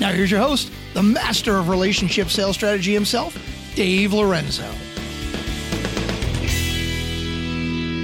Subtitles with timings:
[0.00, 3.36] Now, here's your host, the master of relationship sales strategy himself,
[3.74, 4.70] Dave Lorenzo.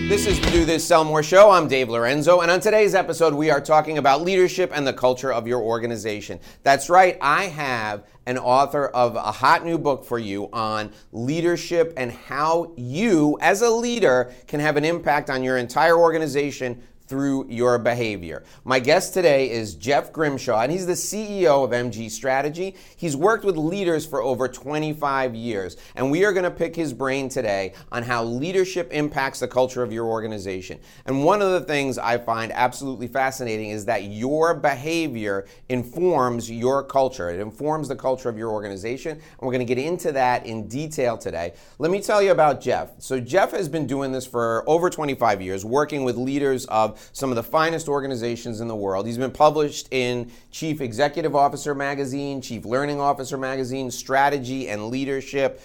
[0.08, 1.52] This is the Do This Sell More show.
[1.52, 5.32] I'm Dave Lorenzo, and on today's episode, we are talking about leadership and the culture
[5.32, 6.40] of your organization.
[6.64, 11.94] That's right, I have an author of a hot new book for you on leadership
[11.96, 17.46] and how you, as a leader, can have an impact on your entire organization through
[17.48, 18.44] your behavior.
[18.64, 22.76] My guest today is Jeff Grimshaw, and he's the CEO of MG Strategy.
[22.96, 26.92] He's worked with leaders for over 25 years, and we are going to pick his
[26.92, 30.78] brain today on how leadership impacts the culture of your organization.
[31.04, 36.82] And one of the things I find absolutely fascinating is that your behavior informs your
[36.82, 37.28] culture.
[37.28, 40.68] It informs the culture of your organization, and we're going to get into that in
[40.68, 41.52] detail today.
[41.78, 42.92] Let me tell you about Jeff.
[42.98, 47.30] So Jeff has been doing this for over 25 years, working with leaders of some
[47.30, 49.06] of the finest organizations in the world.
[49.06, 55.60] He's been published in Chief Executive Officer Magazine, Chief Learning Officer Magazine, Strategy and Leadership.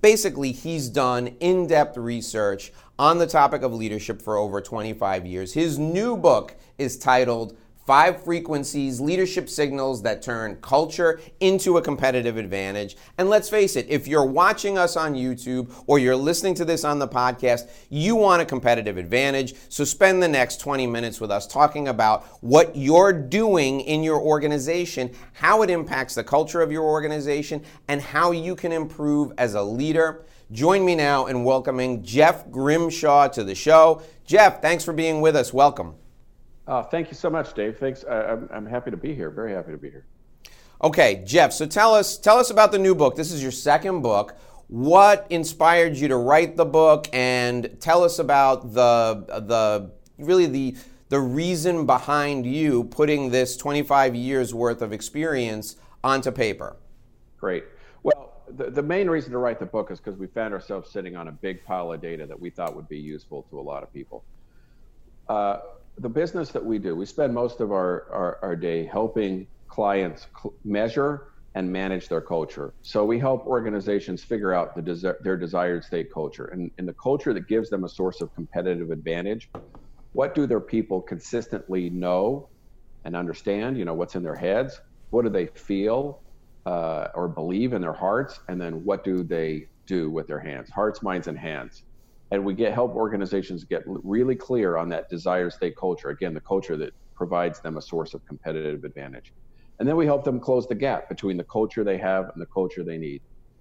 [0.00, 5.52] Basically, he's done in depth research on the topic of leadership for over 25 years.
[5.52, 7.56] His new book is titled
[7.92, 12.96] Five frequencies, leadership signals that turn culture into a competitive advantage.
[13.18, 16.84] And let's face it, if you're watching us on YouTube or you're listening to this
[16.84, 19.52] on the podcast, you want a competitive advantage.
[19.68, 24.22] So spend the next 20 minutes with us talking about what you're doing in your
[24.22, 29.52] organization, how it impacts the culture of your organization, and how you can improve as
[29.52, 30.24] a leader.
[30.50, 34.00] Join me now in welcoming Jeff Grimshaw to the show.
[34.24, 35.52] Jeff, thanks for being with us.
[35.52, 35.96] Welcome.
[36.72, 37.76] Uh, thank you so much, Dave.
[37.76, 38.02] Thanks.
[38.02, 39.28] I, I'm, I'm happy to be here.
[39.28, 40.06] Very happy to be here.
[40.82, 41.52] Okay, Jeff.
[41.52, 43.14] So tell us tell us about the new book.
[43.14, 44.34] This is your second book.
[44.68, 50.74] What inspired you to write the book, and tell us about the the really the
[51.10, 56.76] the reason behind you putting this 25 years worth of experience onto paper.
[57.36, 57.64] Great.
[58.02, 61.16] Well, the, the main reason to write the book is because we found ourselves sitting
[61.16, 63.82] on a big pile of data that we thought would be useful to a lot
[63.82, 64.24] of people.
[65.28, 65.58] Uh,
[65.98, 70.26] the business that we do, we spend most of our, our, our day helping clients
[70.40, 72.74] cl- measure and manage their culture.
[72.82, 77.34] So we help organizations figure out the their desired state culture and, and the culture
[77.34, 79.50] that gives them a source of competitive advantage.
[80.12, 82.48] What do their people consistently know
[83.04, 83.76] and understand?
[83.76, 84.78] You know, what's in their heads?
[85.10, 86.22] What do they feel
[86.64, 88.40] uh, or believe in their hearts?
[88.48, 90.70] And then what do they do with their hands?
[90.70, 91.82] Hearts, minds, and hands
[92.32, 96.08] and we get help organizations get really clear on that desired state culture.
[96.08, 99.32] Again the culture that provides them a source of competitive advantage.
[99.78, 102.46] And then we help them close the gap between the culture they have and the
[102.52, 103.20] culture they need.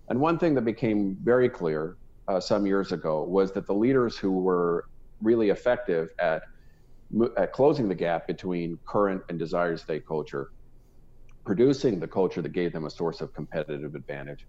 [0.10, 1.98] And one thing that became very clear
[2.30, 4.86] uh, some years ago was that the leaders who were
[5.22, 6.42] really effective at,
[7.38, 10.48] at closing the gap between current and desired state culture
[11.46, 14.46] producing the culture that gave them a source of competitive advantage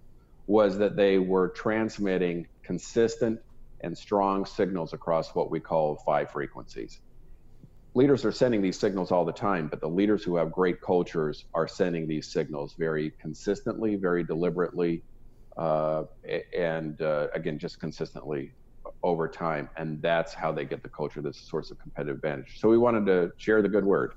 [0.47, 3.39] was that they were transmitting consistent
[3.83, 7.01] and strong signals across what we call five frequencies.
[7.95, 11.45] Leaders are sending these signals all the time, but the leaders who have great cultures
[11.55, 15.05] are sending these signals very consistently, very deliberately,
[15.59, 16.05] uh,
[16.57, 18.55] and uh, again, just consistently
[19.03, 19.69] over time.
[19.77, 22.57] And that's how they get the culture that's a source of competitive advantage.
[22.59, 24.13] So we wanted to share the good word.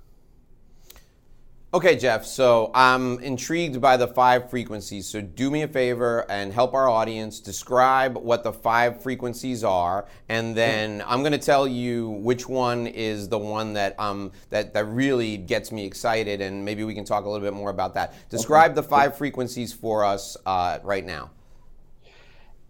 [1.75, 5.07] Okay, Jeff, so I'm intrigued by the five frequencies.
[5.07, 10.05] So do me a favor and help our audience describe what the five frequencies are,
[10.29, 14.73] and then I'm going to tell you which one is the one that um that
[14.73, 17.93] that really gets me excited, and maybe we can talk a little bit more about
[17.95, 18.13] that.
[18.29, 18.75] Describe okay.
[18.75, 21.29] the five frequencies for us uh, right now.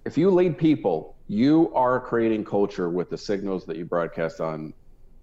[0.04, 4.74] If you lead people, you are creating culture with the signals that you broadcast on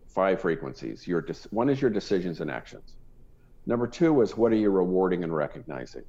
[0.06, 1.04] five frequencies.
[1.04, 2.94] Your one is your decisions and actions.
[3.66, 6.02] Number two is what are you rewarding and recognizing?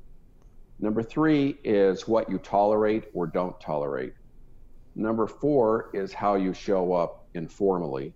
[0.79, 4.13] Number three is what you tolerate or don't tolerate.
[4.95, 8.13] Number four is how you show up informally.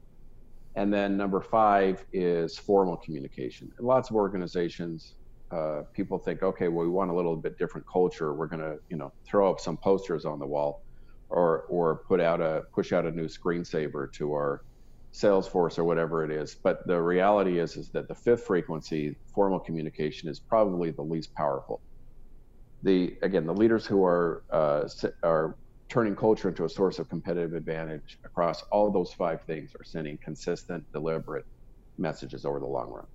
[0.75, 3.71] And then number five is formal communication.
[3.79, 5.15] In lots of organizations,
[5.51, 8.33] uh, people think, okay, well, we want a little bit different culture.
[8.33, 10.83] We're going to, you know, throw up some posters on the wall,
[11.29, 14.63] or or put out a push out a new screensaver to our
[15.17, 16.55] Salesforce or whatever it is.
[16.55, 21.33] But the reality is is that the fifth frequency, formal communication, is probably the least
[21.33, 21.81] powerful.
[22.83, 24.87] The again, the leaders who are uh,
[25.23, 25.55] are
[25.89, 30.17] turning culture into a source of competitive advantage across all those five things are sending
[30.17, 31.45] consistent, deliberate
[31.97, 33.05] messages over the long run.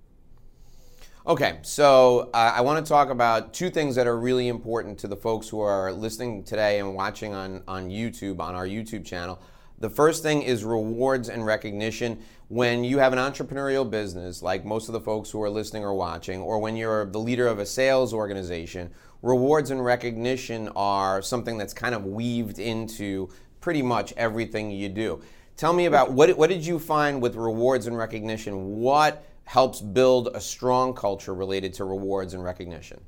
[1.25, 5.07] Okay, so uh, I want to talk about two things that are really important to
[5.07, 9.39] the folks who are listening today and watching on, on YouTube, on our YouTube channel.
[9.79, 12.19] The first thing is rewards and recognition.
[12.47, 15.93] When you have an entrepreneurial business, like most of the folks who are listening or
[15.93, 18.91] watching, or when you're the leader of a sales organization,
[19.21, 23.29] rewards and recognition are something that's kind of weaved into
[23.61, 25.21] pretty much everything you do.
[25.55, 28.77] Tell me about what, what did you find with rewards and recognition?
[28.77, 33.01] What helps build a strong culture related to rewards and recognition?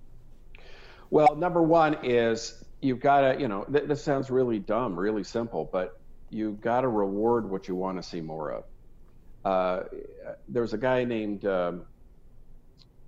[1.09, 5.23] Well, number one is you've got to, you know, th- this sounds really dumb, really
[5.23, 5.99] simple, but
[6.29, 8.63] you've got to reward what you want to see more of.
[9.43, 9.83] Uh,
[10.47, 11.85] there's a guy named, um,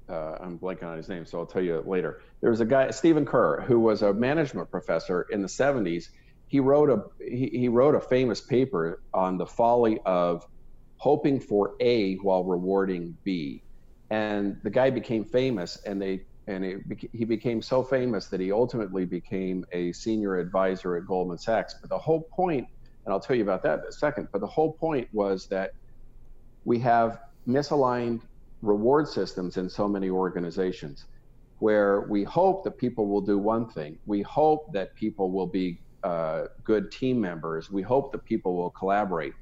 [0.08, 2.22] uh, I'm blanking on his name, so I'll tell you later.
[2.42, 6.06] There was a guy, Stephen Kerr, who was a management professor in the 70s.
[6.48, 10.46] He wrote a he, he wrote a famous paper on the folly of
[10.96, 13.64] hoping for A while rewarding B.
[14.10, 16.82] And the guy became famous, and they and it,
[17.12, 21.76] he became so famous that he ultimately became a senior advisor at Goldman Sachs.
[21.82, 22.68] But the whole point,
[23.08, 24.30] and I'll tell you about that in a second.
[24.34, 25.72] But the whole point was that
[26.66, 28.22] we have misaligned
[28.62, 31.08] reward systems in so many organizations
[31.60, 34.00] where we hope that people will do one thing.
[34.06, 37.72] We hope that people will be uh, good team members.
[37.72, 39.34] We hope that people will collaborate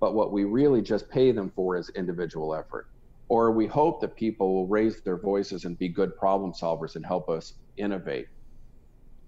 [0.00, 2.88] but what we really just pay them for is individual effort.
[3.28, 7.06] Or we hope that people will raise their voices and be good problem solvers and
[7.06, 8.28] help us innovate.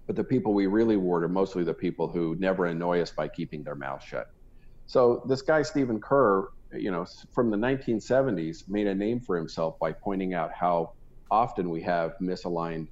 [0.07, 3.29] But the people we really reward are mostly the people who never annoy us by
[3.29, 4.25] keeping their mouth shut.
[4.85, 9.75] So this guy Stephen Kerr, you know, from the 1970s, made a name for himself
[9.79, 10.89] by pointing out how
[11.31, 12.87] often we have misaligned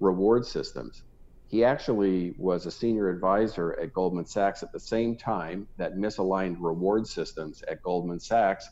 [0.00, 1.02] reward systems.
[1.48, 6.56] He actually was a senior advisor at Goldman Sachs at the same time that misaligned
[6.60, 8.66] reward systems at Goldman Sachs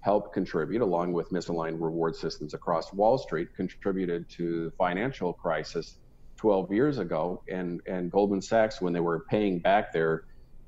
[0.00, 5.98] helped contribute, along with misaligned reward systems across Wall Street, contributed to the financial crisis
[6.44, 7.42] 12 years ago.
[7.50, 10.24] And, and Goldman Sachs, when they were paying back their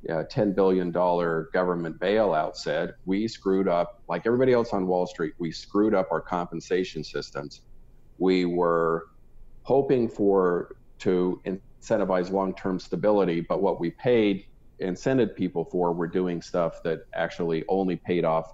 [0.09, 5.35] uh, $10 billion government bailout, said, We screwed up, like everybody else on Wall Street,
[5.39, 7.61] we screwed up our compensation systems.
[8.17, 9.05] We were
[9.65, 14.47] hoping for to incentivize long-term stability, but what we paid
[14.81, 18.51] incented people for were doing stuff that actually only paid off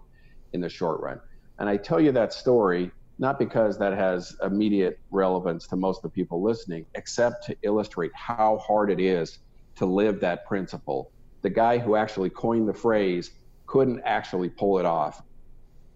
[0.55, 1.21] in the short run.
[1.61, 6.03] And I tell you that story not because that has immediate relevance to most of
[6.03, 9.39] the people listening, except to illustrate how hard it is
[9.77, 11.11] to live that principle.
[11.43, 13.33] The guy who actually coined the phrase
[13.67, 15.23] couldn't actually pull it off.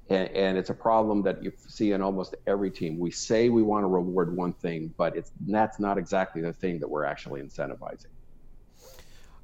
[0.09, 2.97] And, and, it's a problem that you see in almost every team.
[2.97, 6.79] We say we want to reward one thing, but it's that's not exactly the thing
[6.79, 8.07] that we're actually incentivizing.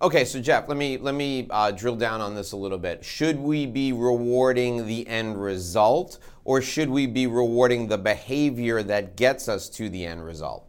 [0.03, 3.05] Okay, so Jeff, let me let me uh, drill down on this a little bit.
[3.05, 9.17] Should we be rewarding the end result, or should we be rewarding the behavior that
[9.17, 10.67] gets us to the end result?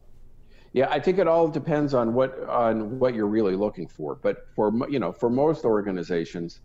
[0.73, 4.13] Yeah, I think it all depends on what on what you're really looking for.
[4.13, 6.59] But for you know, for most organizations,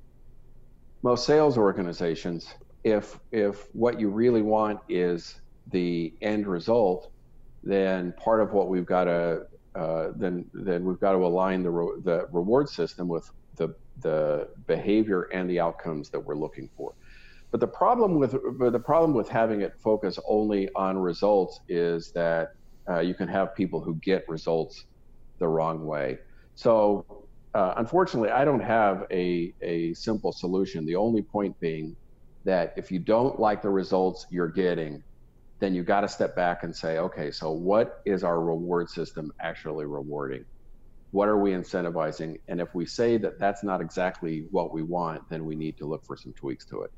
[1.03, 2.53] most sales organizations,
[2.85, 5.41] if if what you really want is
[5.73, 7.11] the end result,
[7.63, 9.47] then part of what we've got to
[9.79, 13.25] uh, then then we've got to align the re- the reward system with
[13.57, 13.69] the
[14.03, 16.93] the behavior and the outcomes that we're looking for.
[17.53, 22.49] But the problem with the problem with having it focus only on results is that
[22.91, 24.87] uh, you can have people who get results
[25.41, 26.19] the wrong way.
[26.57, 27.07] So
[27.55, 30.87] uh, unfortunately, I don't have a a simple solution.
[30.87, 31.97] The only point being
[32.45, 35.03] that if you don't like the results you're getting,
[35.59, 39.33] then you got to step back and say, okay, so what is our reward system
[39.41, 40.45] actually rewarding?
[41.11, 42.39] What are we incentivizing?
[42.49, 45.87] And if we say that that's not exactly what we want, then we need to
[45.87, 46.93] look for some tweaks to it.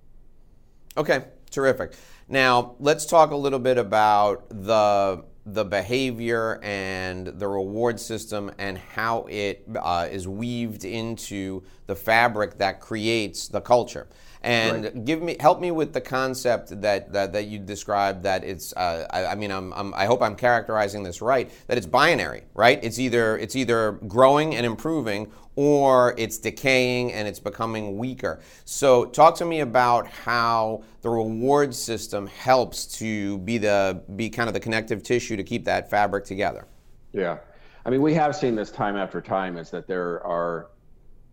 [0.97, 1.93] Okay, terrific.
[2.29, 8.77] Now, let's talk a little bit about the the behavior and the reward system and
[8.77, 14.07] how it uh, is weaved into the fabric that creates the culture
[14.43, 15.05] and right.
[15.05, 19.07] give me help me with the concept that that, that you described that it's uh,
[19.11, 22.83] I, I, mean I'm, I'm, i hope I'm characterizing this right that it's binary right?
[22.83, 28.41] It's either it's either growing and improving or it's decaying and it's becoming weaker.
[28.65, 34.49] So talk to me about how the reward system helps to be the be kind
[34.49, 36.67] of the connective tissue to keep that fabric together.
[37.13, 37.39] Yeah.
[37.85, 40.69] I mean we have seen this time after time is that there are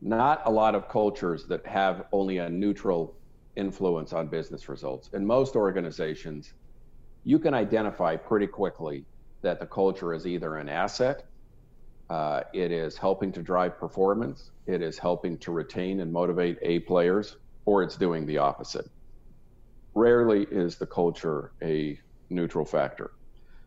[0.01, 3.18] not a lot of cultures that have only a neutral
[3.56, 5.10] influence on business results.
[5.13, 6.54] In most organizations,
[7.24, 9.06] you can identify pretty quickly
[9.42, 11.24] that the culture is either an asset,
[12.10, 16.80] uh, it is helping to drive performance, it is helping to retain and motivate A
[16.82, 18.86] players, or it's doing the opposite.
[19.94, 22.00] Rarely is the culture a
[22.30, 23.12] neutral factor.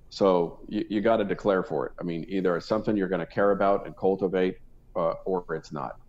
[0.09, 1.93] So you, you got to declare for it.
[2.01, 4.57] I mean, either it's something you're going to care about and cultivate,
[4.97, 6.00] uh, or it's not.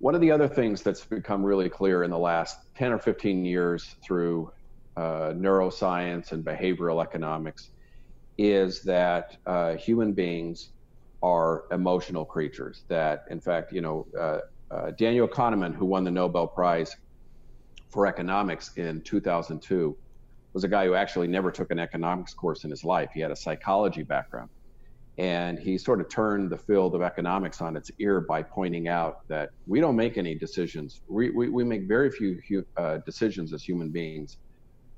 [0.00, 3.44] One of the other things that's become really clear in the last 10 or 15
[3.44, 4.50] years through
[4.96, 7.70] uh, neuroscience and behavioral economics
[8.38, 10.70] is that uh, human beings
[11.22, 12.84] are emotional creatures.
[12.88, 14.38] That, in fact, you know, uh,
[14.74, 16.96] uh, Daniel Kahneman, who won the Nobel Prize
[17.90, 19.94] for economics in 2002,
[20.54, 23.10] was a guy who actually never took an economics course in his life.
[23.12, 24.48] He had a psychology background.
[25.20, 29.28] And he sort of turned the field of economics on its ear by pointing out
[29.28, 31.02] that we don't make any decisions.
[31.08, 34.38] We, we, we make very few uh, decisions as human beings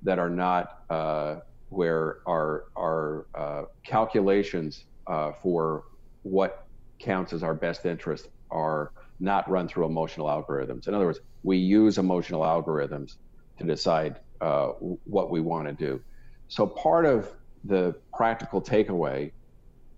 [0.05, 5.87] that are not uh, where our, our uh, calculations uh, for
[6.23, 6.69] what
[7.01, 10.87] counts as our best interest are not run through emotional algorithms.
[10.87, 13.17] In other words, we use emotional algorithms
[13.59, 16.01] to decide uh, what we want to do.
[16.47, 17.29] So part of
[17.65, 19.33] the practical takeaway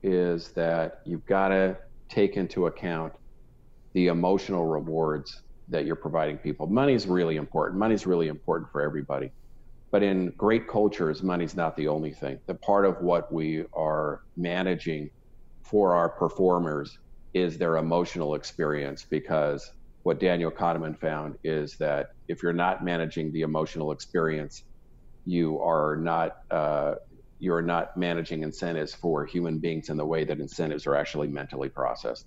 [0.05, 1.77] is that you've got to
[2.09, 3.13] take into account
[3.95, 6.67] the emotional rewards that you're providing people.
[6.67, 7.79] Money's really important.
[7.79, 9.33] Money's really important for everybody.
[9.91, 12.39] But in great cultures, money's not the only thing.
[12.47, 15.11] The part of what we are managing
[15.63, 16.99] for our performers
[17.33, 19.71] is their emotional experience because
[20.03, 24.65] what Daniel Kahneman found is that if you're not managing the emotional experience,
[25.25, 26.97] you are not uh,
[27.38, 31.69] you're not managing incentives for human beings in the way that incentives are actually mentally
[31.69, 32.26] processed.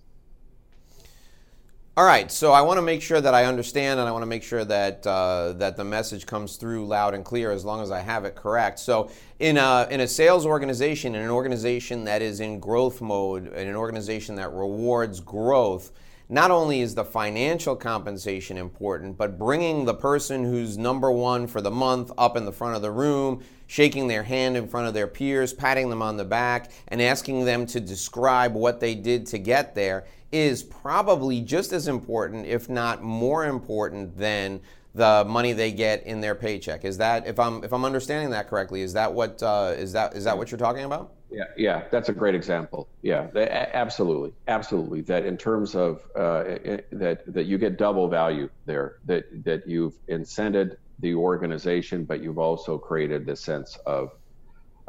[1.97, 4.27] All right, so I want to make sure that I understand, and I want to
[4.27, 7.89] make sure that uh, that the message comes through loud and clear, as long as
[7.89, 8.77] I have it correct.
[8.77, 9.09] So,
[9.39, 13.67] in a in a sales organization, in an organization that is in growth mode, in
[13.67, 15.91] an organization that rewards growth,
[16.29, 21.61] not only is the financial compensation important, but bringing the person who's number one for
[21.61, 24.93] the month up in the front of the room, shaking their hand in front of
[24.93, 29.25] their peers, patting them on the back, and asking them to describe what they did
[29.27, 34.59] to get there is probably just as important, if not more important, than
[34.93, 36.83] the money they get in their paycheck.
[36.83, 38.81] Is that if I'm if I'm understanding that correctly?
[38.81, 41.13] Is that what uh, is that is that what you're talking about?
[41.29, 42.87] Yeah, yeah, that's a great example.
[43.01, 45.01] Yeah, they, absolutely, absolutely.
[45.01, 46.43] That in terms of uh,
[46.91, 48.97] that that you get double value there.
[49.05, 54.09] That that you've incented the organization, but you've also created this sense of,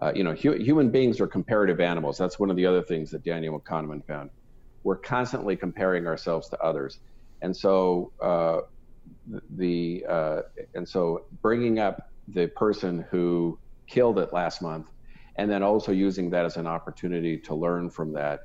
[0.03, 2.19] uh, you know, hu- human beings are comparative animals.
[2.19, 4.31] That's one of the other things that Daniel Kahneman found
[4.85, 6.99] we're constantly comparing ourselves to others,
[7.43, 8.59] and so uh,
[9.55, 10.41] the uh,
[10.75, 11.99] and so bringing up
[12.29, 14.89] the person who killed it last month,
[15.37, 18.41] and then also using that as an opportunity to learn from that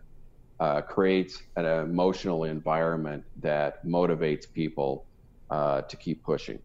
[0.60, 5.06] uh, creates an emotional environment that motivates people
[5.50, 6.60] uh, to keep pushing.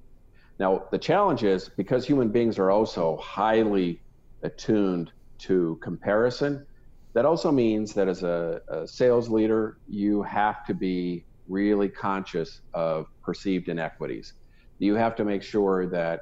[0.59, 4.03] Now, the challenge is because human beings are also highly
[4.43, 6.67] attuned to comparison,
[7.15, 12.61] that also means that as a, a sales leader, you have to be really conscious
[12.75, 14.35] of perceived inequities.
[14.79, 16.21] You have to make sure that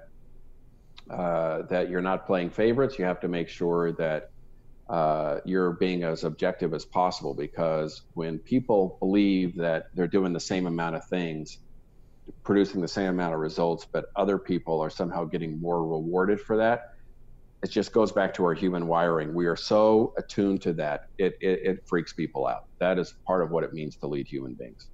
[1.10, 2.98] uh, that you're not playing favorites.
[2.98, 4.30] You have to make sure that
[4.88, 10.40] uh, you're being as objective as possible because when people believe that they're doing the
[10.40, 11.58] same amount of things,
[12.42, 16.56] producing the same amount of results, but other people are somehow getting more rewarded for
[16.56, 16.94] that,
[17.62, 19.34] it just goes back to our human wiring.
[19.34, 22.66] We are so attuned to that, it, it, it, freaks people out.
[22.78, 24.88] That is part of what it means to lead human beings.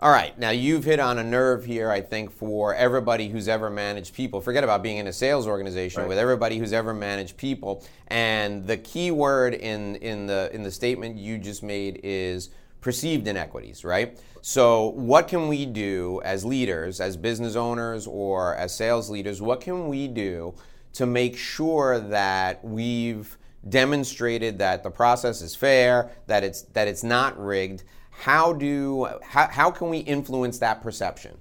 [0.00, 3.70] All right, now you've hit on a nerve here, I think, for everybody who's ever
[3.70, 4.40] managed people.
[4.40, 6.08] Forget about being in a sales organization right.
[6.08, 7.84] with everybody who's ever managed people.
[8.08, 12.50] And the key word in, in, the, in the statement you just made is
[12.82, 14.20] perceived inequities, right?
[14.42, 19.40] So, what can we do as leaders, as business owners, or as sales leaders?
[19.40, 20.54] What can we do
[20.94, 27.04] to make sure that we've demonstrated that the process is fair, that it's that it's
[27.04, 27.84] not rigged.
[28.10, 31.38] How do how, how can we influence that perception?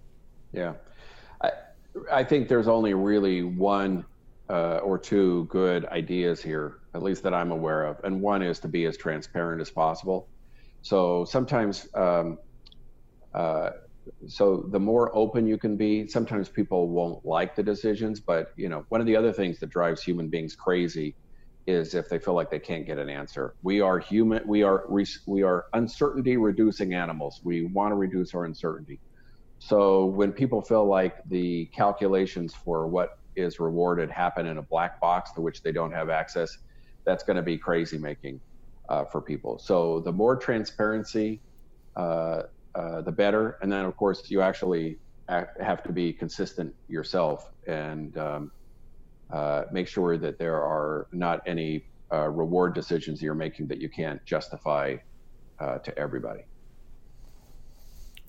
[0.54, 0.74] Yeah,
[1.42, 1.52] I,
[2.12, 4.06] I think there's only really one
[4.50, 8.60] uh, or two good ideas here, at least that I'm aware of, and one is
[8.60, 10.28] to be as transparent as possible.
[10.82, 12.38] So sometimes um,
[13.34, 13.72] uh,
[14.28, 18.68] so the more open you can be sometimes people won't like the decisions but you
[18.68, 21.16] know one of the other things that drives human beings crazy
[21.68, 23.54] is if they feel like they can't get an answer.
[23.62, 24.86] We are human we are
[25.28, 27.40] we are uncertainty reducing animals.
[27.44, 29.00] We want to reduce our uncertainty.
[29.60, 35.00] So when people feel like the calculations for what is rewarded happen in a black
[35.02, 36.50] box to which they don't have access,
[37.06, 38.42] that's going to be crazy making
[38.92, 39.58] uh, for people.
[39.58, 41.42] So the more transparency,
[41.96, 42.44] uh,
[42.76, 43.58] uh, the better.
[43.62, 48.52] And then of course you actually have to be consistent yourself and um,
[49.32, 53.88] uh, make sure that there are not any uh, reward decisions you're making that you
[53.88, 54.98] can't justify
[55.60, 56.44] uh, to everybody.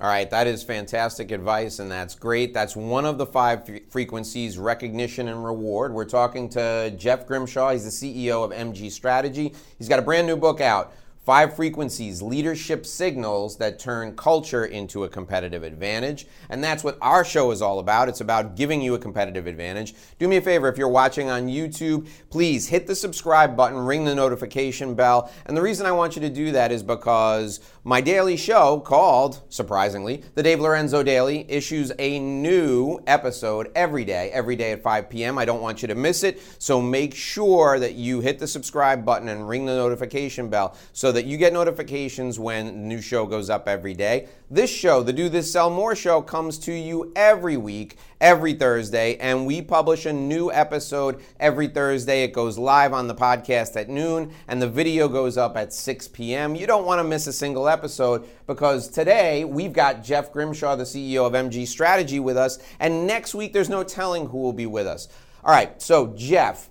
[0.02, 2.52] All right, that is fantastic advice, and that's great.
[2.52, 5.94] That's one of the five frequencies recognition and reward.
[5.94, 7.70] We're talking to Jeff Grimshaw.
[7.70, 9.54] He's the CEO of MG Strategy.
[9.78, 10.92] He's got a brand new book out
[11.24, 16.26] Five frequencies, leadership signals that turn culture into a competitive advantage.
[16.48, 18.08] And that's what our show is all about.
[18.08, 19.94] It's about giving you a competitive advantage.
[20.18, 24.04] Do me a favor, if you're watching on YouTube, please hit the subscribe button, ring
[24.04, 25.30] the notification bell.
[25.46, 29.42] And the reason I want you to do that is because my daily show, called,
[29.48, 35.08] surprisingly, The Dave Lorenzo Daily, issues a new episode every day, every day at 5
[35.08, 35.38] p.m.
[35.38, 36.42] I don't want you to miss it.
[36.58, 41.11] So make sure that you hit the subscribe button and ring the notification bell so
[41.12, 44.28] that you get notifications when new show goes up every day.
[44.50, 49.16] This show, the Do This Sell More show, comes to you every week, every Thursday,
[49.18, 52.24] and we publish a new episode every Thursday.
[52.24, 56.08] It goes live on the podcast at noon, and the video goes up at 6
[56.08, 56.54] p.m.
[56.54, 60.84] You don't want to miss a single episode because today we've got Jeff Grimshaw, the
[60.84, 64.66] CEO of MG Strategy, with us, and next week there's no telling who will be
[64.66, 65.08] with us.
[65.44, 66.70] All right, so Jeff,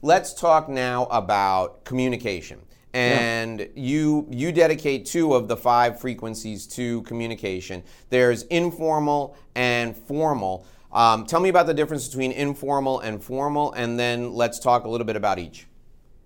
[0.00, 2.61] let's talk now about communication
[2.94, 3.66] and yeah.
[3.74, 7.82] you you dedicate two of the five frequencies to communication.
[8.10, 10.66] There's informal and formal.
[10.92, 14.88] Um, tell me about the difference between informal and formal, and then let's talk a
[14.88, 15.66] little bit about each.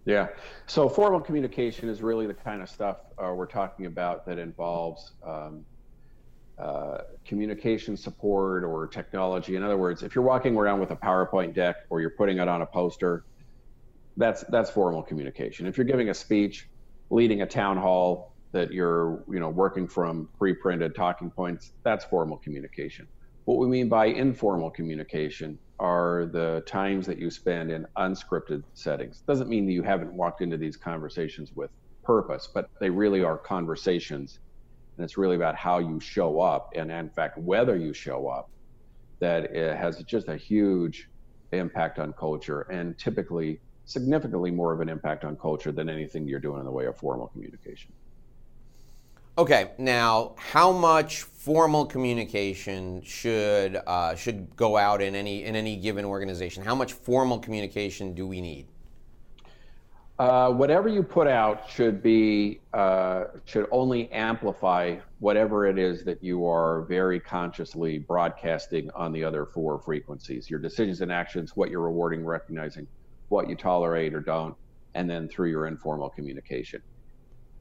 [0.05, 0.29] Yeah.
[0.67, 5.13] So formal communication is really the kind of stuff uh, we're talking about that involves
[5.25, 5.65] um,
[6.59, 9.57] uh, communication support or technology.
[9.57, 12.49] In other words, if you're walking around with a PowerPoint deck or you're putting it
[12.49, 13.25] on a poster,
[14.17, 15.67] that's that's formal communication.
[15.67, 16.69] If you're giving a speech,
[17.11, 22.39] leading a town hall that you're you know working from pre-printed talking points, that's formal
[22.39, 23.07] communication.
[23.45, 29.21] What we mean by informal communication are the times that you spend in unscripted settings.
[29.27, 31.71] Doesn't mean that you haven't walked into these conversations with
[32.03, 34.39] purpose, but they really are conversations.
[34.97, 38.49] And it's really about how you show up and, in fact, whether you show up
[39.19, 41.11] that it has just a huge
[41.53, 42.63] impact on culture.
[42.63, 46.71] And typically, significantly more of an impact on culture than anything you're doing in the
[46.71, 47.93] way of formal communication.
[49.39, 55.77] Okay, now how much formal communication should uh, should go out in any in any
[55.77, 56.65] given organization?
[56.65, 58.67] How much formal communication do we need?
[60.19, 66.23] Uh, whatever you put out should be uh, should only amplify whatever it is that
[66.25, 70.49] you are very consciously broadcasting on the other four frequencies.
[70.49, 72.87] Your decisions and actions, what you're rewarding, recognizing,
[73.29, 74.55] what you tolerate or don't,
[74.95, 76.81] and then through your informal communication.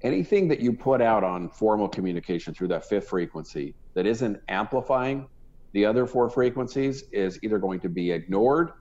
[0.03, 5.27] Anything that you put out on formal communication through that fifth frequency that isn't amplifying
[5.75, 8.71] the other four frequencies is either going to be ignored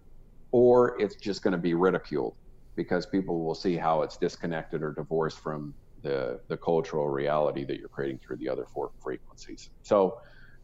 [0.52, 2.34] or it's just going to be ridiculed
[2.76, 7.78] because people will see how it's disconnected or divorced from the, the cultural reality that
[7.78, 9.70] you're creating through the other four frequencies.
[9.82, 10.14] So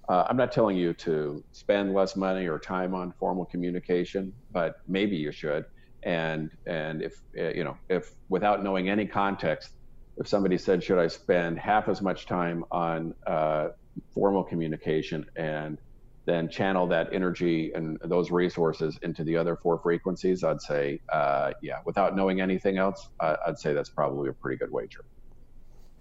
[0.08, 4.74] uh, I'm not telling you to spend less money or time on formal communication, but
[4.86, 5.64] maybe you should
[6.02, 9.72] and and if eh, you know if without knowing any context
[10.16, 13.68] if somebody said should i spend half as much time on uh,
[14.14, 15.78] formal communication and
[16.26, 20.44] then channel that energy and those resources into the other four frequencies?
[20.44, 21.78] I'd say uh, yeah.
[21.84, 25.04] Without knowing anything else i'd say that's probably a pretty good wager.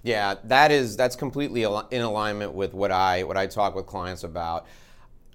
[0.04, 4.24] Yeah that is that's completely in alignment with what i what i talk with clients
[4.24, 4.66] about.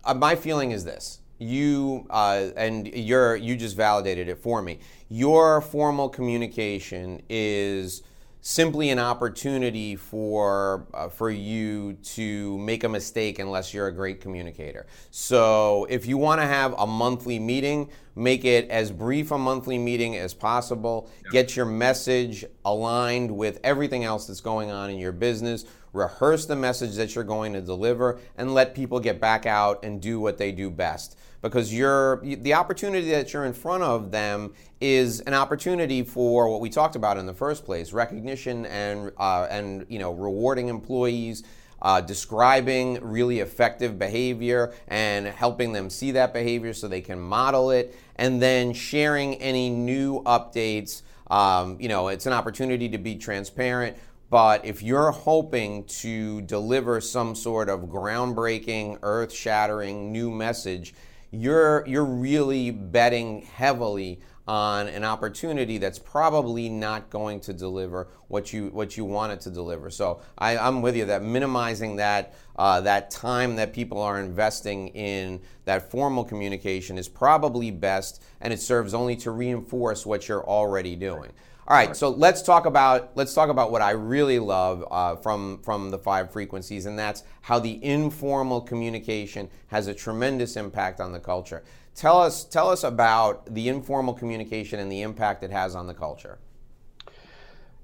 [0.05, 4.79] Uh, my feeling is this you uh, and you're you just validated it for me.
[5.09, 8.03] Your formal communication is
[8.47, 14.21] simply an opportunity for uh, for you to make a mistake unless you're a great
[14.21, 14.87] communicator.
[15.11, 19.79] So if you want to have a monthly meeting, make it as brief a monthly
[19.79, 21.11] meeting as possible.
[21.31, 25.65] Get your message aligned with everything else that's going on in your business.
[25.95, 30.03] Rehearse the message that you're going to deliver and let people get back out and
[30.03, 34.53] do what they do best because you're the opportunity that you're in front of them
[34.81, 39.47] is an opportunity for what we talked about in the first place recognition and uh,
[39.51, 41.45] and you know rewarding employees
[41.83, 47.71] uh, describing really effective behavior and helping them see that behavior so they can model
[47.71, 51.03] it and then sharing any new updates.
[51.31, 53.97] Um, you know it's an opportunity to be transparent
[54.31, 60.95] But if you're hoping to deliver some sort of groundbreaking, earth shattering new message,
[61.35, 68.53] you're, you're really betting heavily on an opportunity that's probably not going to deliver what
[68.53, 69.91] you what you want it to deliver.
[69.91, 74.89] So I, am with you that minimizing that uh, that time that people are investing
[74.89, 80.45] in that formal communication is probably best, and it serves only to reinforce what you're
[80.45, 81.33] already doing.
[81.67, 85.63] All right, so let's talk about let's talk about what I really love uh, from
[85.63, 91.13] from the five frequencies, and that's how the informal communication has a tremendous impact on
[91.13, 91.65] the culture.
[91.95, 95.95] Tell us tell us about the informal communication and the impact it has on the
[95.95, 96.39] culture.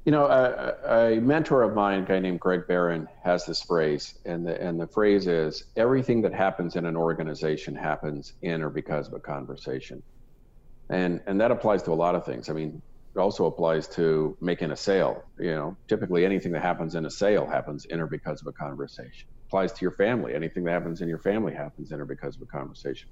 [0.05, 4.19] You know, a, a mentor of mine, a guy named Greg Barron, has this phrase,
[4.27, 8.69] and the and the phrase is everything that happens in an organization happens in or
[8.69, 10.03] because of a conversation,
[10.90, 12.51] and and that applies to a lot of things.
[12.51, 12.83] I mean,
[13.14, 15.23] it also applies to making a sale.
[15.38, 18.53] You know, typically anything that happens in a sale happens in or because of a
[18.53, 19.29] conversation.
[19.49, 20.35] Applies to your family.
[20.35, 23.09] Anything that happens in your family happens in or because of a conversation.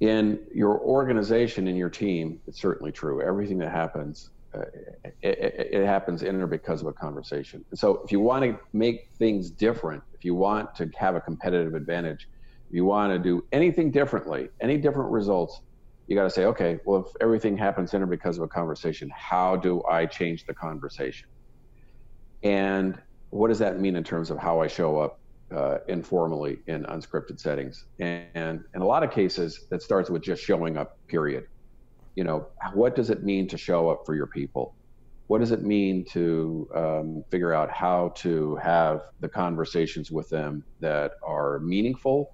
[0.00, 3.20] In your organization, in your team, it's certainly true.
[3.20, 4.60] Everything that happens, uh,
[5.22, 7.64] it, it, it happens in or because of a conversation.
[7.72, 11.20] And so, if you want to make things different, if you want to have a
[11.20, 12.28] competitive advantage,
[12.70, 15.60] if you want to do anything differently, any different results,
[16.08, 19.10] you got to say, okay, well, if everything happens in or because of a conversation,
[19.14, 21.28] how do I change the conversation?
[22.42, 25.20] And what does that mean in terms of how I show up
[25.54, 27.84] uh, informally in unscripted settings?
[28.00, 31.44] And, and in a lot of cases, that starts with just showing up, period.
[32.14, 34.74] You know, what does it mean to show up for your people?
[35.26, 40.64] What does it mean to um, figure out how to have the conversations with them
[40.80, 42.30] that are meaningful,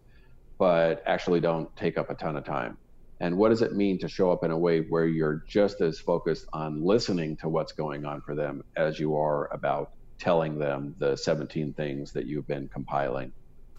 [0.60, 2.78] but actually don't take up a ton of time?
[3.20, 5.98] And what does it mean to show up in a way where you're just as
[5.98, 10.94] focused on listening to what's going on for them as you are about telling them
[10.98, 13.32] the 17 things that you've been compiling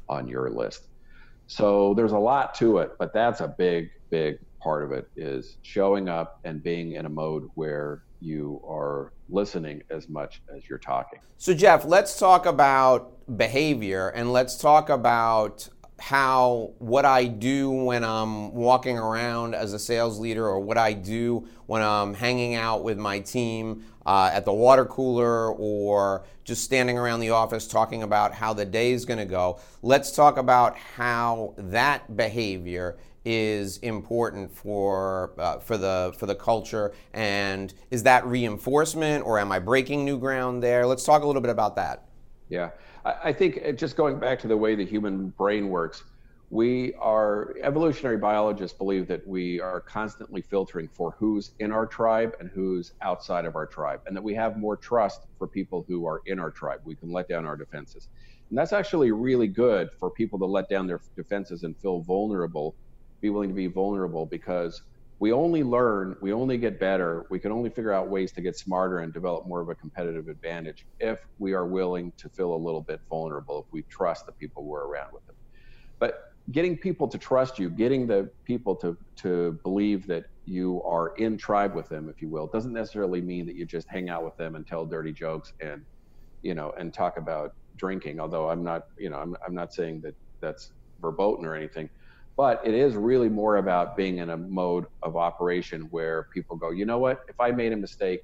[0.10, 0.88] on your list
[1.48, 5.58] so there's a lot to it but that's a big big part of it is
[5.62, 10.80] showing up and being in a mode where you are listening as much as you're
[10.80, 11.19] talking.
[11.38, 18.03] So, Jeff, let's talk about behavior and let's talk about how what I do when
[18.03, 22.84] I'm walking around as a sales leader or what I do when I'm hanging out
[22.84, 28.03] with my team uh, at the water cooler or just standing around the office talking
[28.03, 29.60] about how the day is going to go.
[29.81, 36.93] Let's talk about how that behavior is important for uh, for the for the culture
[37.13, 40.86] and is that reinforcement or am I breaking new ground there?
[40.86, 42.05] Let's talk a little bit about that.
[42.49, 42.69] Yeah.
[43.06, 46.04] I think uh, just going back to the way the human brain works,
[46.50, 52.34] we are evolutionary biologists believe that we are constantly filtering for who's in our tribe
[52.39, 56.08] and who's outside of our tribe, and that we have more trust for people who
[56.08, 56.80] are in our tribe.
[56.84, 58.10] We can let down our defenses.
[58.50, 62.76] And that's actually really good for people to let down their defenses and feel vulnerable,
[63.22, 64.82] be willing to be vulnerable because
[65.19, 68.58] we only learn, we only get better, we can only figure out ways to get
[68.58, 72.58] smarter and develop more of a competitive advantage if we are willing to feel a
[72.58, 75.36] little bit vulnerable, if we trust the people we're around with them.
[75.99, 76.15] But
[76.51, 81.38] getting people to trust you, getting the people to, to believe that you are in
[81.38, 84.36] tribe with them, if you will, doesn't necessarily mean that you just hang out with
[84.38, 85.86] them and tell dirty jokes and,
[86.41, 88.19] you know, and talk about drinking.
[88.19, 91.89] Although I'm not, you know, I'm, I'm not saying that that's verboten or anything
[92.38, 96.71] but it is really more about being in a mode of operation where people go,
[96.71, 97.19] you know what?
[97.30, 98.21] If I made a mistake,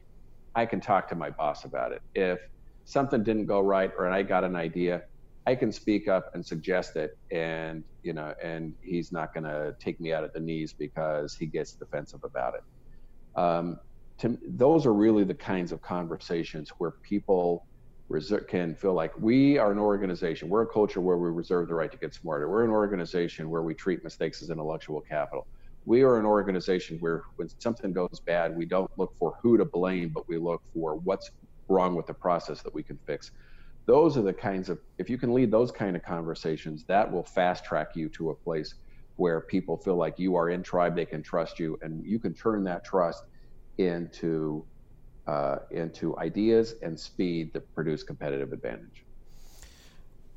[0.56, 2.02] I can talk to my boss about it.
[2.13, 2.39] If
[2.84, 5.04] something didn't go right or I got an idea,
[5.47, 9.76] I can speak up and suggest it, and you know, and he's not going to
[9.80, 13.39] take me out at the knees because he gets defensive about it.
[13.39, 13.80] Um,
[14.19, 17.65] to, those are really the kinds of conversations where people
[18.47, 20.50] can feel like we are an organization.
[20.50, 22.50] We're a culture where we reserve the right to get smarter.
[22.50, 25.47] We're an organization where we treat mistakes as intellectual capital.
[25.86, 29.65] We are an organization where when something goes bad, we don't look for who to
[29.65, 31.32] blame, but we look for what's
[31.69, 33.32] wrong with the process that we can fix.
[33.88, 37.24] Those are the kinds of, if you can lead those kind of conversations, that will
[37.24, 38.76] fast track you to a place
[39.15, 42.34] where people feel like you are in tribe, they can trust you, and you can
[42.34, 43.24] turn that trust
[43.78, 44.65] into
[45.27, 49.03] uh, into ideas and speed that produce competitive advantage.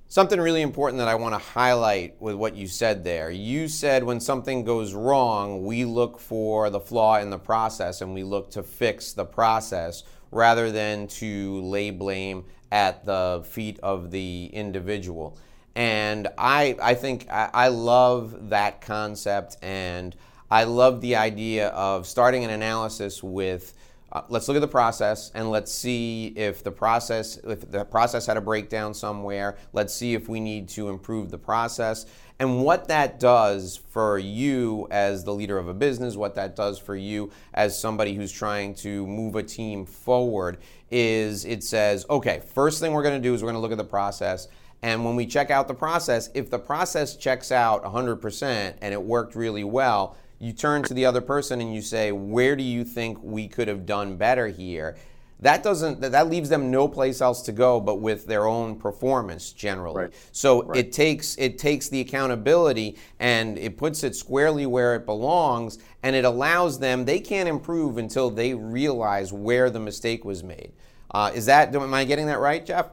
[0.09, 3.31] Something really important that I want to highlight with what you said there.
[3.31, 8.15] You said when something goes wrong, we look for the flaw in the process and
[8.15, 14.11] we look to fix the process rather than to lay blame at the feet of
[14.11, 15.37] the individual.
[15.75, 20.15] And I, I think I, I love that concept and
[20.51, 23.75] I love the idea of starting an analysis with
[24.15, 28.27] uh, let's look at the process and let's see if the process if the process
[28.27, 29.57] had a breakdown somewhere.
[29.73, 32.07] Let's see if we need to improve the process
[32.41, 36.79] and what that does for you as the leader of a business, what that does
[36.79, 40.59] for you as somebody who's trying to move a team forward
[40.91, 43.73] is it says, okay, first thing we're going to do is we're going to look
[43.73, 44.49] at the process.
[44.83, 49.01] And when we check out the process, if the process checks out 100% and it
[49.01, 52.85] worked really well, you turn to the other person and you say, where do you
[52.85, 54.97] think we could have done better here?
[55.41, 59.53] That doesn't that leaves them no place else to go but with their own performance
[59.53, 60.05] generally.
[60.05, 60.15] Right.
[60.33, 60.79] So right.
[60.79, 66.17] it takes it takes the accountability and it puts it squarely where it belongs and
[66.17, 70.73] it allows them they can't improve until they realize where the mistake was made.
[71.11, 72.87] Uh, is that am I getting that right, Jeff?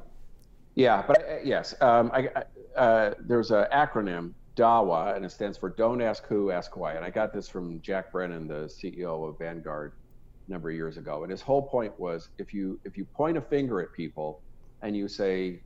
[0.76, 2.30] Yeah, but uh, yes, um, I,
[2.76, 6.94] uh, there's an acronym DAWA, and it stands for Don't Ask Who, Ask Why.
[6.94, 9.94] And I got this from Jack Brennan, the CEO of Vanguard,
[10.48, 11.24] a number of years ago.
[11.24, 14.44] And his whole point was if you if you point a finger at people
[14.84, 15.64] and you say,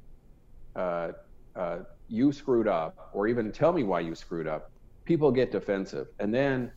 [0.78, 1.10] uh,
[1.58, 4.64] uh, "You screwed up," or even tell me why you screwed up,
[5.06, 6.72] people get defensive, and then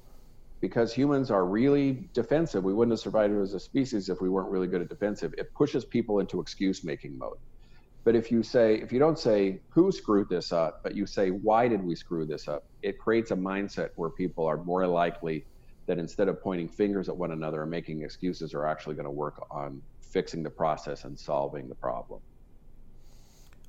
[0.60, 4.50] because humans are really defensive, we wouldn't have survived as a species if we weren't
[4.50, 5.32] really good at defensive.
[5.38, 7.38] It pushes people into excuse making mode.
[8.04, 11.30] But if you say, if you don't say who screwed this up, but you say
[11.30, 15.44] why did we screw this up, it creates a mindset where people are more likely
[15.86, 19.10] that instead of pointing fingers at one another and making excuses, are actually going to
[19.10, 22.20] work on fixing the process and solving the problem.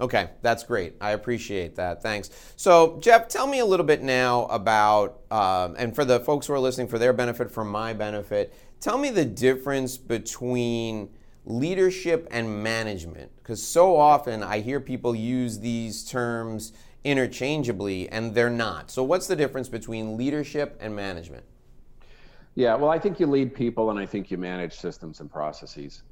[0.02, 0.94] Okay, that's great.
[1.02, 2.02] I appreciate that.
[2.02, 2.30] Thanks.
[2.56, 6.54] So, Jeff, tell me a little bit now about, um, and for the folks who
[6.54, 11.10] are listening, for their benefit, for my benefit, tell me the difference between
[11.46, 13.32] leadership and management?
[13.38, 16.74] Because so often I hear people use these terms
[17.04, 18.92] interchangeably and they're not.
[18.92, 21.44] So, what's the difference between leadership and management?
[22.56, 26.04] Yeah, well, I think you lead people and I think you manage systems and processes.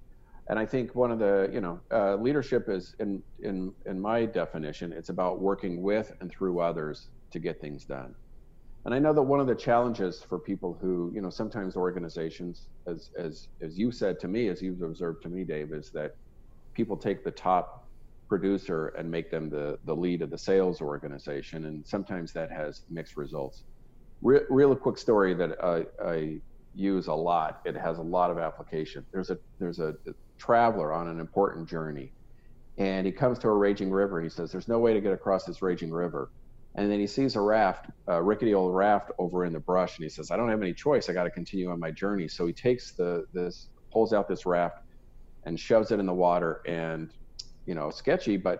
[0.49, 4.25] And I think one of the, you know, uh, leadership is, in, in, in my
[4.25, 8.15] definition, it's about working with and through others to get things done.
[8.87, 12.69] And I know that one of the challenges for people who, you know, sometimes organizations,
[12.87, 16.11] as as as you said to me, as you've observed to me, Dave, is that
[16.73, 17.89] people take the top
[18.29, 22.83] producer and make them the the lead of the sales organization, and sometimes that has
[22.89, 23.65] mixed results.
[24.21, 26.39] Re- real quick story that I, I
[26.73, 27.59] use a lot.
[27.65, 29.05] It has a lot of application.
[29.11, 29.95] There's a there's a,
[30.39, 32.13] traveler on an important journey,
[32.77, 35.43] and he comes to a raging river, he says, "There's no way to get across
[35.43, 36.31] this raging river."
[36.77, 40.03] And then he sees a raft, a rickety old raft over in the brush, and
[40.03, 41.09] he says, "I don't have any choice.
[41.09, 44.45] I got to continue on my journey." So he takes the this, pulls out this
[44.45, 44.77] raft,
[45.43, 46.61] and shoves it in the water.
[46.67, 47.11] And
[47.65, 48.59] you know, sketchy, but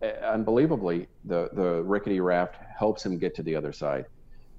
[0.00, 4.06] uh, unbelievably, the the rickety raft helps him get to the other side.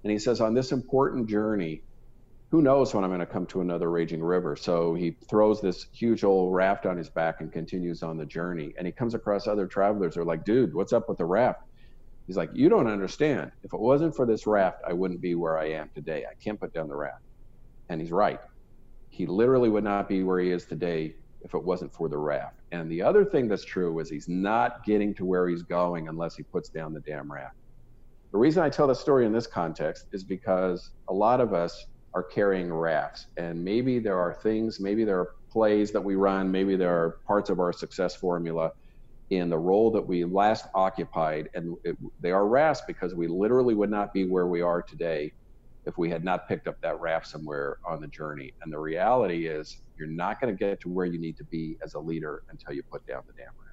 [0.03, 1.83] And he says, "On this important journey,
[2.51, 5.87] who knows when I'm going to come to another raging river?" So he throws this
[5.93, 8.73] huge old raft on his back and continues on the journey.
[8.77, 10.15] And he comes across other travelers.
[10.15, 11.61] They're like, "Dude, what's up with the raft?"
[12.29, 13.51] He's like, You don't understand.
[13.63, 16.25] If it wasn't for this raft, I wouldn't be where I am today.
[16.29, 17.23] I can't put down the raft.
[17.89, 18.39] And he's right.
[19.09, 22.59] He literally would not be where he is today if it wasn't for the raft.
[22.71, 26.35] And the other thing that's true is he's not getting to where he's going unless
[26.35, 27.55] he puts down the damn raft.
[28.31, 31.83] The reason I tell the story in this context is because a lot of us
[32.13, 36.51] are carrying rafts, and maybe there are things, maybe there are plays that we run,
[36.51, 38.69] maybe there are parts of our success formula
[39.29, 41.49] in the role that we last occupied.
[41.53, 45.33] And it, they are rafts because we literally would not be where we are today
[45.85, 48.53] if we had not picked up that raft somewhere on the journey.
[48.61, 51.77] And the reality is, you're not going to get to where you need to be
[51.83, 53.65] as a leader until you put down the damn raft.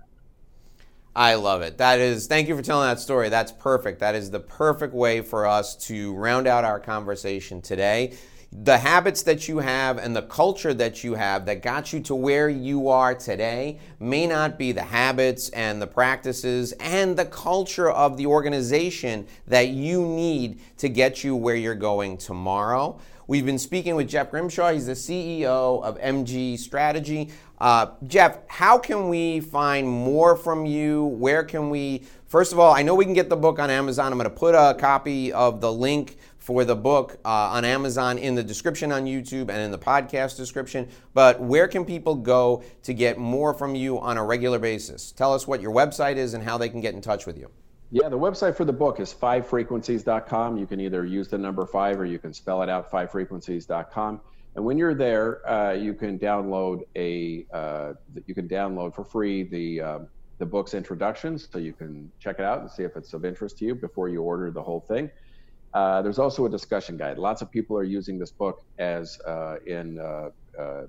[1.15, 1.79] I love it.
[1.79, 3.29] That is, thank you for telling that story.
[3.29, 4.01] That's perfect.
[4.01, 8.17] That is the perfect way for us to round out our conversation today
[8.53, 12.15] the habits that you have and the culture that you have that got you to
[12.15, 17.91] where you are today may not be the habits and the practices and the culture
[17.91, 22.99] of the organization that you need to get you where you're going tomorrow.
[23.29, 24.73] We've been speaking with Jeff Grimshaw.
[24.73, 27.31] He's the CEO of MG Strategy.
[27.59, 31.05] Uh, Jeff, how can we find more from you?
[31.07, 34.13] Where can we, first of all, I know we can get the book on Amazon.
[34.13, 38.19] I'm going to put a copy of the link for the book uh, on Amazon
[38.19, 40.89] in the description on YouTube and in the podcast description.
[41.13, 45.11] But where can people go to get more from you on a regular basis?
[45.11, 47.51] Tell us what your website is and how they can get in touch with you.
[47.91, 50.57] Yeah, the website for the book is fivefrequencies.com.
[50.57, 54.21] You can either use the number five or you can spell it out, fivefrequencies.com.
[54.55, 59.43] And when you're there, uh, you can download a uh, you can download for free
[59.43, 59.99] the uh,
[60.39, 63.59] the book's introductions, so you can check it out and see if it's of interest
[63.59, 65.11] to you before you order the whole thing.
[65.77, 67.19] Uh, there's also a discussion guide.
[67.19, 70.87] Lots of people are using this book as uh, in uh, uh,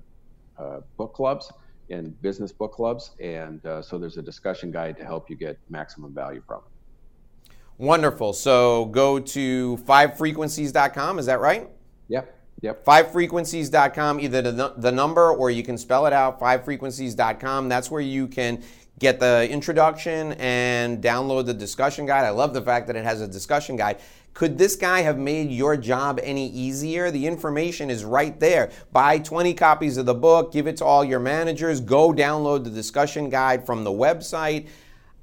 [0.58, 1.52] uh, book clubs
[1.90, 5.58] in business book clubs, and uh, so there's a discussion guide to help you get
[5.68, 7.52] maximum value from it.
[7.76, 8.32] Wonderful.
[8.32, 11.18] So go to fivefrequencies.com.
[11.18, 11.68] Is that right?
[12.08, 12.34] Yep.
[12.62, 12.84] Yep.
[12.86, 17.68] Fivefrequencies.com, either the, the number or you can spell it out, fivefrequencies.com.
[17.68, 18.62] That's where you can
[18.98, 22.24] get the introduction and download the discussion guide.
[22.24, 23.98] I love the fact that it has a discussion guide.
[24.38, 27.10] Could this guy have made your job any easier?
[27.10, 28.70] The information is right there.
[28.92, 32.70] Buy 20 copies of the book, give it to all your managers, go download the
[32.70, 34.68] discussion guide from the website.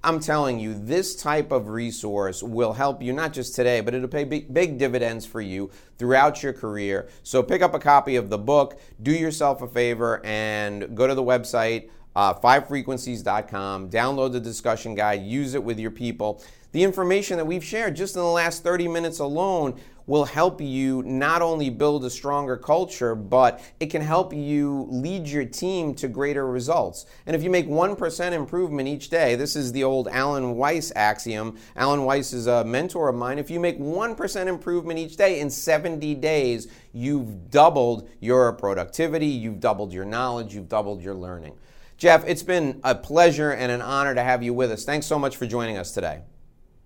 [0.03, 4.09] I'm telling you, this type of resource will help you not just today, but it'll
[4.09, 7.07] pay big, big, dividends for you throughout your career.
[7.23, 11.15] So pick up a copy of the book, do yourself a favor, and go to
[11.15, 16.43] the website, uh, fivefrequencies.com, download the discussion guide, use it with your people.
[16.75, 21.03] The information that we've shared just in the last 30 minutes alone will help you
[21.03, 26.09] not only build a stronger culture, but it can help you lead your team to
[26.09, 27.05] greater results.
[27.27, 31.57] And if you make 1% improvement each day, this is the old Alan Weiss axiom.
[31.77, 33.39] Alan Weiss is a mentor of mine.
[33.39, 39.61] If you make 1% improvement each day in 70 days, you've doubled your productivity, you've
[39.61, 41.57] doubled your knowledge, you've doubled your learning.
[41.95, 44.83] Jeff, it's been a pleasure and an honor to have you with us.
[44.83, 46.19] Thanks so much for joining us today.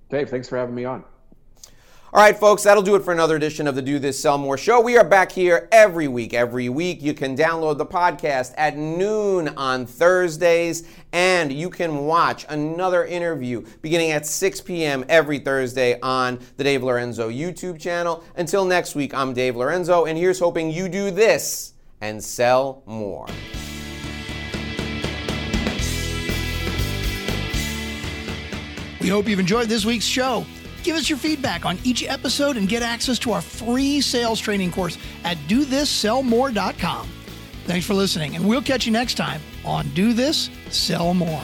[0.09, 1.03] Dave, thanks for having me on.
[2.11, 4.57] All right, folks, that'll do it for another edition of the Do This Sell More
[4.57, 4.81] show.
[4.81, 6.33] We are back here every week.
[6.33, 12.47] Every week, you can download the podcast at noon on Thursdays, and you can watch
[12.49, 15.05] another interview beginning at 6 p.m.
[15.07, 18.23] every Thursday on the Dave Lorenzo YouTube channel.
[18.35, 23.27] Until next week, I'm Dave Lorenzo, and here's hoping you do this and sell more.
[29.09, 30.45] We hope you've enjoyed this week's show.
[30.83, 34.71] Give us your feedback on each episode and get access to our free sales training
[34.71, 37.09] course at dothissellmore.com.
[37.65, 41.41] Thanks for listening, and we'll catch you next time on Do This, Sell More.